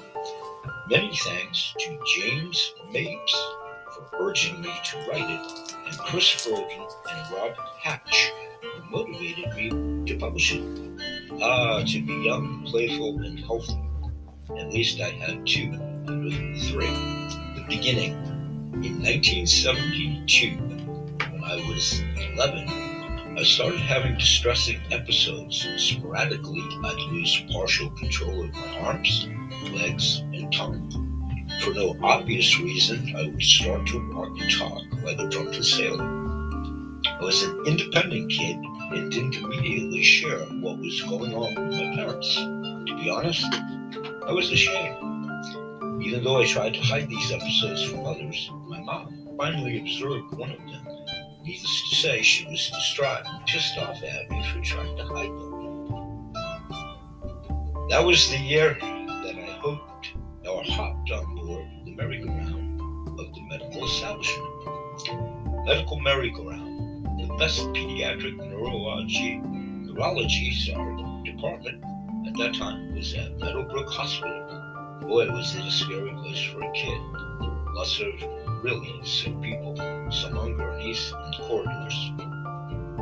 [0.87, 3.33] Many thanks to James Mapes
[3.91, 10.05] for urging me to write it, and Chris Brogan and Rob Hatch, who motivated me
[10.05, 11.41] to publish it.
[11.41, 13.81] Ah, to be young, playful, and healthy.
[14.59, 15.73] At least I had two
[16.07, 17.16] out of three.
[17.67, 18.13] Beginning.
[18.81, 22.01] In 1972, when I was
[22.33, 25.67] 11, I started having distressing episodes.
[25.75, 29.27] Sporadically, I'd lose partial control of my arms,
[29.73, 30.89] legs, and tongue.
[31.61, 36.05] For no obvious reason, I would start to walk and talk like a drunken sailor.
[36.05, 38.55] I was an independent kid
[38.91, 42.33] and didn't immediately share what was going on with my parents.
[42.33, 43.45] To be honest,
[44.25, 45.06] I was ashamed.
[46.01, 50.51] Even though I tried to hide these episodes from others, my mom finally observed one
[50.51, 50.87] of them.
[51.43, 55.29] Needless to say, she was distraught and pissed off at me for trying to hide
[55.29, 55.47] them.
[57.89, 60.13] That was the year that I hoped
[60.47, 62.81] or hopped on board the merry-go-round
[63.19, 65.65] of the medical establishment.
[65.65, 71.83] Medical merry-go-round, the best pediatric neurology, neurology sorry, department
[72.27, 74.56] at that time was at Meadowbrook Hospital.
[75.01, 76.99] Boy, was it a scary place for a kid.
[77.73, 79.75] Lots of really sick people,
[80.11, 82.11] some on gurneys the corridors.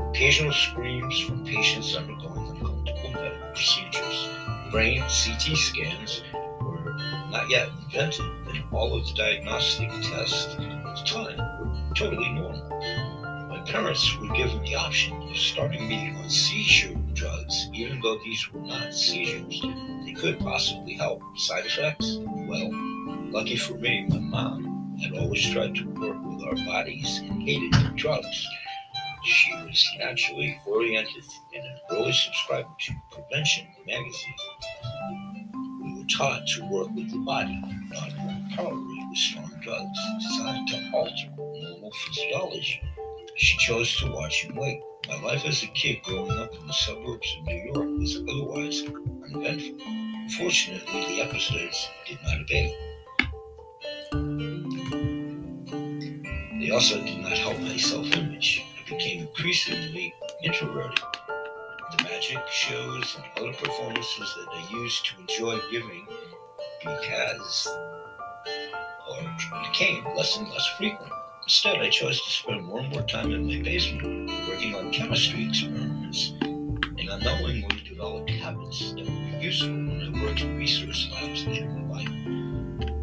[0.10, 4.30] Occasional screams from patients undergoing uncomfortable medical procedures.
[4.72, 6.24] Brain CT scans
[6.62, 6.96] were
[7.32, 12.70] not yet invented, and all of the diagnostic tests at the time were totally normal.
[13.50, 18.52] My parents were given the option of starting me on seizure drugs, even though these
[18.52, 19.62] were not seizures.
[20.20, 21.22] Could possibly help.
[21.38, 22.18] Side effects?
[22.22, 22.70] Well,
[23.32, 27.96] lucky for me, my mom had always tried to work with our bodies and hated
[27.96, 28.48] drugs.
[29.26, 34.36] She was naturally oriented and an early subscriber to Prevention magazine.
[35.84, 40.92] We were taught to work with the body, not overpowered with strong drugs designed to
[40.94, 42.82] alter normal physiology.
[43.36, 44.82] She chose to watch and wait.
[45.10, 48.84] My life as a kid growing up in the suburbs of New York was otherwise
[49.26, 50.05] uneventful.
[50.26, 52.74] Unfortunately, the episodes did not abate.
[56.60, 58.66] They also did not help my self image.
[58.76, 60.98] I became increasingly introverted.
[60.98, 66.08] The magic shows and other performances that I used to enjoy giving
[66.82, 67.68] because
[69.08, 69.22] or
[69.72, 71.14] became less and less frequent.
[71.44, 75.48] Instead, I chose to spend more and more time in my basement working on chemistry
[75.50, 79.85] experiments and unknowingly developed habits that were useful
[80.42, 82.08] in research labs in life.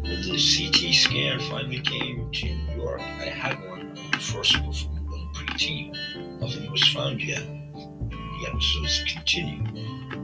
[0.03, 4.53] When the CT scan finally came to New York, I had one when the first
[4.53, 5.93] performed on preteen.
[6.39, 7.43] Nothing was found yet.
[7.43, 9.63] The episodes continue.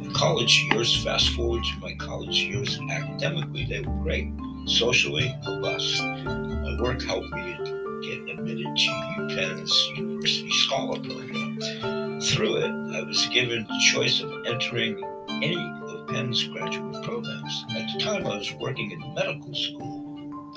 [0.03, 4.31] The college years, fast forward to my college years, academically, they were great.
[4.65, 6.01] Socially, robust.
[6.01, 7.57] My work helped me
[8.03, 12.21] get admitted to UPenn's University Scholar Program.
[12.21, 15.03] Through it, I was given the choice of entering
[15.41, 15.55] any
[16.09, 17.65] Penn's graduate programs.
[17.75, 20.53] At the time, I was working in medical school.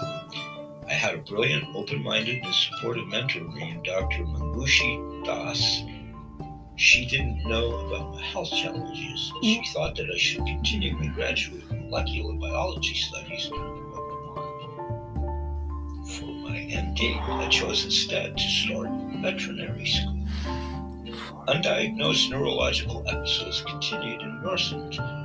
[0.88, 4.24] I had a brilliant, open minded, and supportive mentor named Dr.
[4.24, 5.82] Mangushi Das.
[6.76, 9.32] She didn't know about my health challenges.
[9.42, 9.72] She mm-hmm.
[9.72, 13.48] thought that I should continue my graduate molecular biology studies
[16.16, 17.20] for my MD.
[17.28, 18.88] I chose instead to start
[19.20, 20.26] veterinary school.
[21.46, 25.21] Undiagnosed neurological episodes continued and worsened.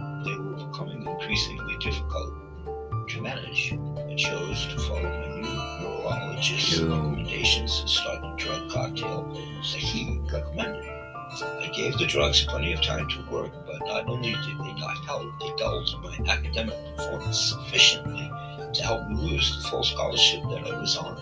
[1.28, 3.74] They were becoming increasingly difficult to manage.
[3.74, 5.42] I chose to follow my new
[5.82, 10.86] neurologist's recommendations and start the drug cocktail that he recommended.
[10.86, 15.04] I gave the drugs plenty of time to work, but not only did they not
[15.06, 18.32] help, they dulled my academic performance sufficiently
[18.74, 21.18] to help me lose the full scholarship that I was on.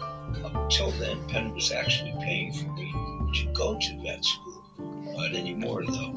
[0.45, 2.91] Up until then, Penn was actually paying for me
[3.33, 4.63] to go to vet school.
[4.77, 6.11] Not anymore, though.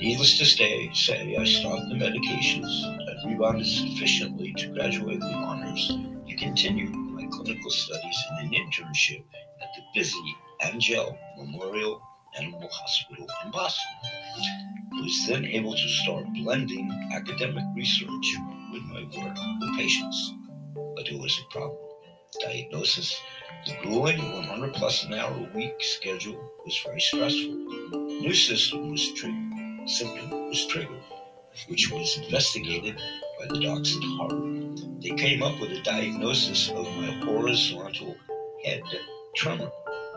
[0.00, 3.07] Needless to say, say I stopped the medications.
[3.18, 9.24] I rebounded sufficiently to graduate with honors and continue my clinical studies in an internship
[9.60, 12.00] at the busy Angell Memorial
[12.36, 13.92] Animal Hospital in Boston.
[14.04, 18.36] I was then able to start blending academic research
[18.72, 20.34] with my work with patients.
[20.74, 21.78] But there was a problem.
[22.40, 23.20] Diagnosis.
[23.66, 27.54] The grueling 100 plus an hour a week schedule was very stressful.
[28.20, 29.88] New system was triggered.
[29.88, 31.02] Symptom was triggered,
[31.66, 32.96] which was investigated
[33.38, 35.02] by the docs at Harvard.
[35.02, 38.16] They came up with a diagnosis of my horizontal
[38.64, 38.82] head
[39.36, 39.70] tremor.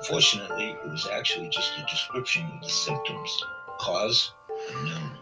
[0.07, 3.43] Fortunately, it was actually just a description of the symptoms.
[3.79, 4.33] Cause
[4.75, 5.17] unknown.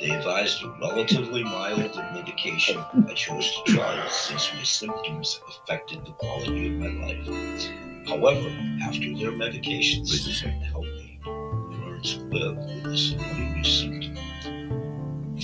[0.00, 1.78] They advised a relatively mild
[2.12, 2.78] medication
[3.08, 8.08] I chose to try since my symptoms affected the quality of my life.
[8.08, 8.48] However,
[8.82, 14.03] after their medications helped me learn to live with this new symptom.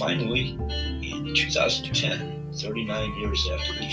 [0.00, 0.56] Finally,
[1.02, 3.86] in 2010, 39 years after the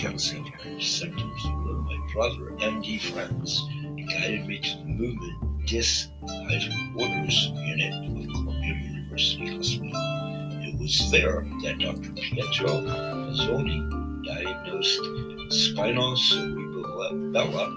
[0.79, 3.61] symptoms, of my brother, MD friends,
[4.09, 6.07] guided me to the movement DIS
[6.49, 9.91] Headquarters Unit of Columbia University Hospital.
[10.63, 12.13] It was there that Dr.
[12.13, 15.01] Pietro Mazzoni diagnosed
[15.51, 17.69] spinocerebellar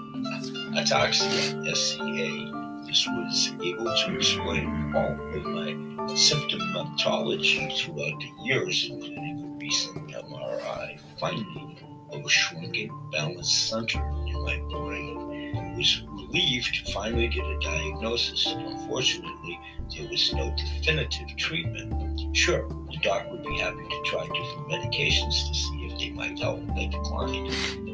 [0.77, 2.60] ataxia, SCA.
[2.91, 5.71] This was able to explain all of my
[6.11, 11.79] symptomatology throughout the years, including a recent MRI finding
[12.11, 17.59] of a shrunken balance center in my brain I was relieved to finally get a
[17.59, 18.45] diagnosis.
[18.47, 19.57] Unfortunately,
[19.95, 22.35] there was no definitive treatment.
[22.35, 26.37] Sure, the doc would be happy to try different medications to see if they might
[26.39, 26.59] help.
[26.75, 27.91] I declined.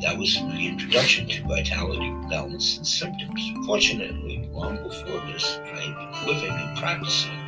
[0.00, 3.66] That was my introduction to vitality, balance, and symptoms.
[3.66, 5.94] Fortunately, long before this, been
[6.26, 7.38] living and practicing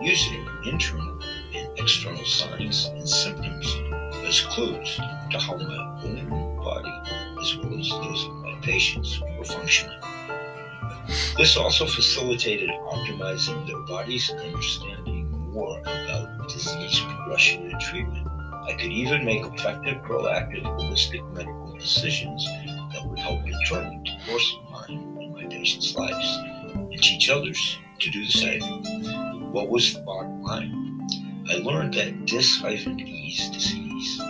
[0.00, 1.18] using internal
[1.54, 3.66] and external signs and symptoms
[4.24, 4.96] as clues
[5.30, 7.02] to how my own body,
[7.40, 10.00] as well as those of my patients, were functioning.
[11.36, 18.28] This also facilitated optimizing their bodies and understanding more about disease progression and treatment.
[18.68, 22.44] I could even make effective, proactive, holistic medical decisions
[22.92, 26.59] that would help determine the course of mine and my patients' lives.
[27.00, 28.62] Teach others to do the same.
[29.52, 31.08] What was the bottom line?
[31.48, 34.20] I learned that dis-ease disease,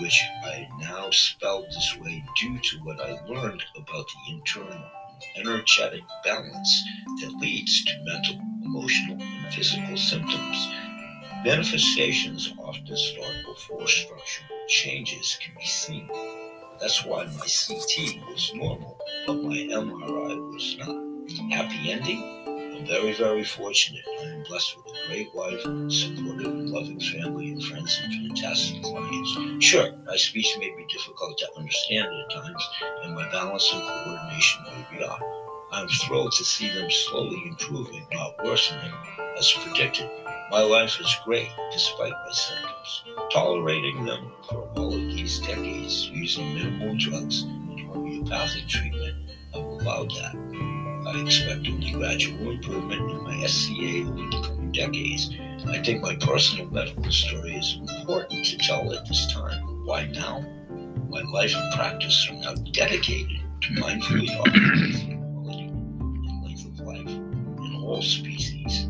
[0.00, 4.84] which I now spelled this way due to what I learned about the internal
[5.36, 6.84] energetic balance
[7.20, 10.68] that leads to mental, emotional, and physical symptoms.
[11.44, 16.10] Manifestations often start before structural changes can be seen.
[16.80, 21.07] That's why my CT was normal, but my MRI was not.
[21.28, 22.22] Happy ending?
[22.46, 24.02] I'm very, very fortunate.
[24.18, 25.60] I am blessed with a great wife,
[25.92, 29.62] supportive and loving family, and friends and fantastic clients.
[29.62, 32.68] Sure, my speech may be difficult to understand at times,
[33.02, 35.20] and my balance and coordination may be off.
[35.70, 38.92] I'm thrilled to see them slowly improving, not worsening,
[39.38, 40.08] as predicted.
[40.50, 43.04] My life is great despite my symptoms.
[43.30, 50.10] Tolerating them for all of these decades using minimal drugs and homeopathic treatment, I've allowed
[50.12, 50.77] that.
[51.08, 55.34] I expect only gradual improvement in my SCA over the coming decades.
[55.66, 59.84] I think my personal medical story is important to tell at this time.
[59.84, 60.44] Why now?
[61.08, 67.08] My life and practice are now dedicated to mindfully optimizing quality and length of life
[67.08, 68.88] in all species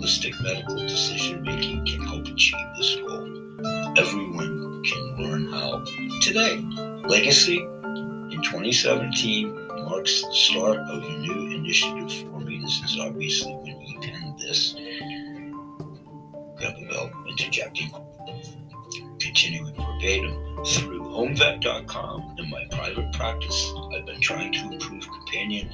[0.00, 3.26] holistic medical decision making can help achieve this goal.
[3.98, 5.84] Everyone can learn how
[6.22, 6.56] today.
[7.06, 9.59] Legacy in 2017
[9.90, 12.60] marks the start of a new initiative for me.
[12.62, 14.74] This is obviously when he penned this.
[16.56, 17.90] Grab bell, interjecting,
[19.18, 20.64] continuing verbatim.
[20.64, 25.70] Through homevet.com and my private practice, I've been trying to improve companion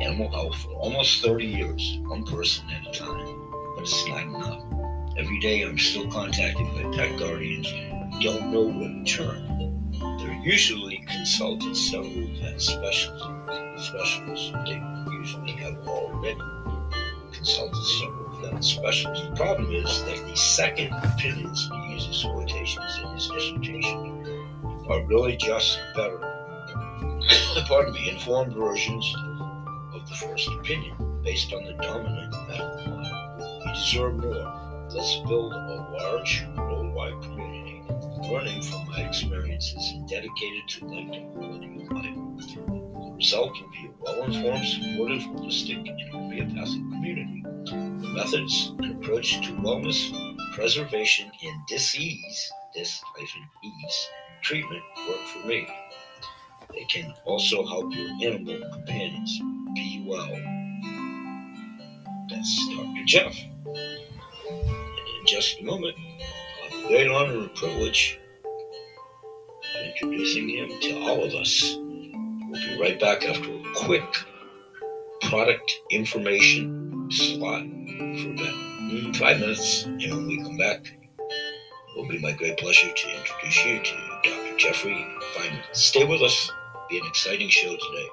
[0.00, 3.48] animal health for almost 30 years, one person at a time
[3.78, 4.64] but it's not enough.
[5.16, 9.90] Every day I'm still contacted by pet guardians who don't know where to turn.
[10.18, 13.26] They're usually consulted several vet specialists.
[13.86, 14.52] specialists.
[14.66, 14.82] They
[15.12, 16.38] usually have already
[17.32, 19.28] consulted several vet specialists.
[19.28, 24.08] The problem is that the second opinions, he uses quotations in his dissertation,
[24.88, 26.18] are really just better,
[27.68, 29.14] pardon me, informed versions
[29.92, 33.60] of the first opinion based on the dominant medical model.
[33.64, 34.86] We deserve more.
[34.90, 35.56] Let's build a
[36.00, 37.57] large worldwide community
[38.28, 42.14] learning from my experiences and dedicated to life and quality of life.
[42.54, 47.42] The result can be a well-informed, supportive, holistic, and homeopathic community.
[47.64, 50.12] The methods and approach to wellness,
[50.54, 54.08] preservation, and disease, dis-ease,
[54.42, 55.66] treatment work for me.
[56.72, 59.40] They can also help your animal companions
[59.74, 60.28] be well.
[62.28, 63.04] That's Dr.
[63.06, 63.34] Jeff.
[63.66, 65.96] And in just a moment,
[66.88, 68.18] great honor and privilege
[69.76, 71.76] of introducing him to all of us.
[71.76, 74.04] We'll be right back after a quick
[75.20, 79.84] product information slot for about five minutes.
[79.84, 84.20] And when we come back, it will be my great pleasure to introduce you to
[84.24, 84.56] Dr.
[84.56, 85.62] Jeffrey Feinman.
[85.72, 86.50] Stay with us.
[86.50, 88.08] It'll be an exciting show today.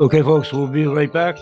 [0.00, 1.38] Okay, folks, we'll be right back.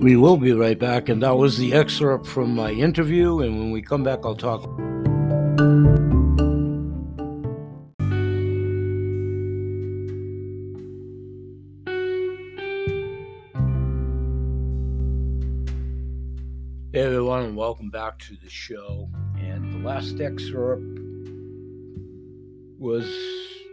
[0.00, 1.08] We will be right back.
[1.08, 3.40] And that was the excerpt from my interview.
[3.40, 4.62] And when we come back, I'll talk.
[16.92, 19.08] Hey everyone, and welcome back to the show.
[19.36, 21.00] And the last excerpt
[22.78, 23.04] was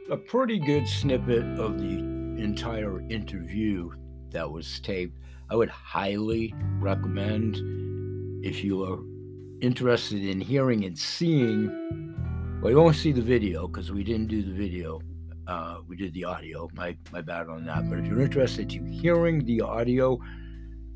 [0.10, 2.00] a pretty good snippet of the
[2.42, 3.92] entire interview
[4.36, 5.18] that was taped.
[5.50, 7.56] I would highly recommend
[8.46, 9.00] if you are
[9.62, 12.60] interested in hearing and seeing.
[12.62, 15.02] Well, you won't see the video because we didn't do the video.
[15.48, 16.70] Uh, we did the audio.
[16.74, 17.90] My my bad on that.
[17.90, 20.20] But if you're interested in hearing the audio,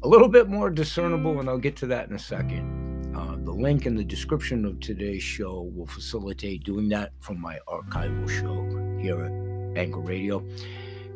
[0.03, 3.15] a little bit more discernible, and I'll get to that in a second.
[3.15, 7.57] Uh, the link in the description of today's show will facilitate doing that from my
[7.67, 8.57] archival show
[9.01, 10.43] here at Anchor Radio.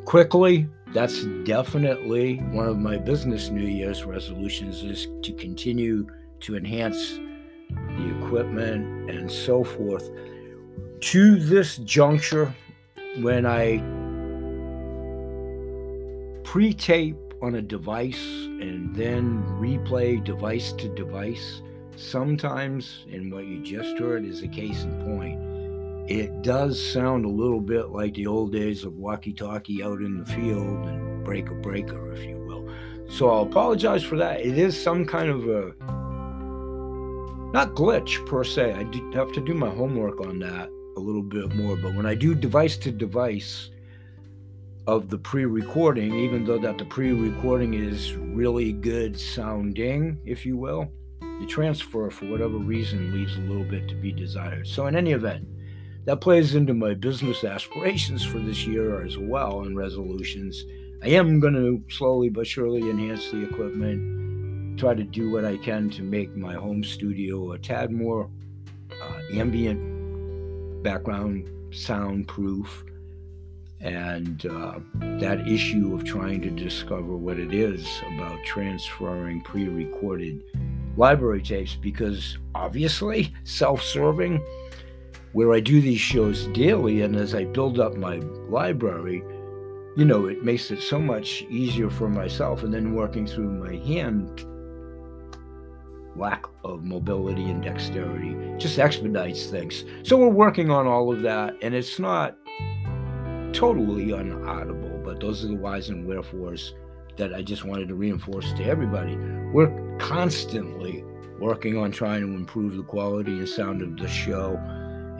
[0.04, 6.06] Quickly, that's definitely one of my business New Year's resolutions is to continue
[6.40, 7.18] to enhance
[7.70, 10.10] the equipment and so forth.
[11.00, 12.54] To this juncture,
[13.20, 13.78] when I
[16.44, 18.24] pre tape on a device
[18.60, 21.62] and then replay device to device,
[21.96, 25.40] sometimes, and what you just heard is a case in point,
[26.08, 30.18] it does sound a little bit like the old days of walkie talkie out in
[30.18, 32.68] the field and breaker breaker, if you will.
[33.08, 34.40] So I'll apologize for that.
[34.40, 35.72] It is some kind of a
[37.52, 38.72] not glitch per se.
[38.72, 41.76] I have to do my homework on that a little bit more.
[41.76, 43.70] But when I do device to device,
[44.86, 50.90] of the pre-recording, even though that the pre-recording is really good sounding, if you will,
[51.40, 54.66] the transfer for whatever reason leaves a little bit to be desired.
[54.66, 55.46] So in any event,
[56.04, 60.64] that plays into my business aspirations for this year as well and resolutions.
[61.02, 65.56] I am going to slowly but surely enhance the equipment, try to do what I
[65.56, 68.30] can to make my home studio a tad more
[69.02, 72.84] uh, ambient background soundproof
[73.80, 74.78] and uh,
[75.20, 80.42] that issue of trying to discover what it is about transferring pre recorded
[80.96, 84.42] library tapes because obviously self serving,
[85.34, 88.18] where I do these shows daily, and as I build up my
[88.48, 89.22] library,
[89.96, 92.62] you know, it makes it so much easier for myself.
[92.62, 94.46] And then working through my hand
[96.16, 99.84] lack of mobility and dexterity just expedites things.
[100.04, 102.36] So we're working on all of that, and it's not
[103.52, 106.74] totally unaudible, but those are the whys and wherefores
[107.16, 109.16] that I just wanted to reinforce to everybody.
[109.52, 111.02] We're constantly
[111.40, 114.60] working on trying to improve the quality and sound of the show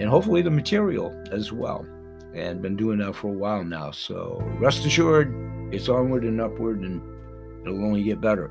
[0.00, 1.86] and hopefully the material as well.
[2.34, 3.92] And been doing that for a while now.
[3.92, 5.32] So rest assured,
[5.72, 7.00] it's onward and upward, and
[7.62, 8.48] it'll only get better.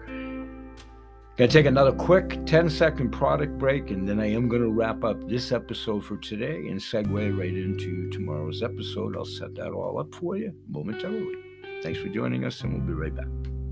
[1.36, 5.28] Gonna take another quick 10 second product break, and then I am gonna wrap up
[5.28, 9.18] this episode for today and segue right into tomorrow's episode.
[9.18, 11.34] I'll set that all up for you momentarily.
[11.82, 13.63] Thanks for joining us, and we'll be right back.